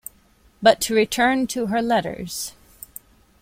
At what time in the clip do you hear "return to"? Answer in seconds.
0.95-1.67